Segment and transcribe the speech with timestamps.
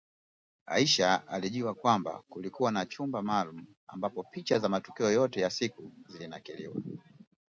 [0.65, 6.75] Aisha alijua kwamba, kulikuwa na chumba maalum, ambapo picha za matukio yote ya siku zilinakiliwa